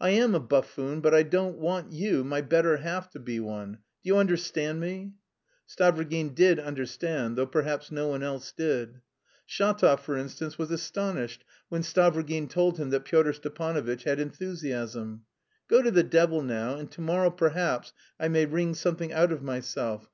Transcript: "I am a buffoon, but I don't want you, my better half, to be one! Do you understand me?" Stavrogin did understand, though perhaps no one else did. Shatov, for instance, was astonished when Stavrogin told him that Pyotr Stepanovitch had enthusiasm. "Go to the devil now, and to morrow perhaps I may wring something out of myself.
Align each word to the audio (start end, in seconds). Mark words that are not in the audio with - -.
"I 0.00 0.10
am 0.10 0.34
a 0.34 0.40
buffoon, 0.40 1.00
but 1.00 1.14
I 1.14 1.22
don't 1.22 1.56
want 1.56 1.92
you, 1.92 2.24
my 2.24 2.40
better 2.40 2.78
half, 2.78 3.08
to 3.10 3.20
be 3.20 3.38
one! 3.38 3.74
Do 4.02 4.08
you 4.08 4.16
understand 4.18 4.80
me?" 4.80 5.12
Stavrogin 5.68 6.34
did 6.34 6.58
understand, 6.58 7.36
though 7.36 7.46
perhaps 7.46 7.92
no 7.92 8.08
one 8.08 8.24
else 8.24 8.50
did. 8.50 9.02
Shatov, 9.48 10.00
for 10.00 10.16
instance, 10.18 10.58
was 10.58 10.72
astonished 10.72 11.44
when 11.68 11.82
Stavrogin 11.82 12.48
told 12.50 12.76
him 12.78 12.90
that 12.90 13.04
Pyotr 13.04 13.34
Stepanovitch 13.34 14.02
had 14.02 14.18
enthusiasm. 14.18 15.26
"Go 15.68 15.80
to 15.80 15.92
the 15.92 16.02
devil 16.02 16.42
now, 16.42 16.74
and 16.74 16.90
to 16.90 17.00
morrow 17.00 17.30
perhaps 17.30 17.92
I 18.18 18.26
may 18.26 18.46
wring 18.46 18.74
something 18.74 19.12
out 19.12 19.30
of 19.30 19.44
myself. 19.44 20.08